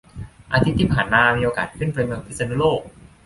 [0.53, 2.81] อาทิตย์ที่ผ่านมามีโอกาสขึ้นไปเมืองพิษณุโลก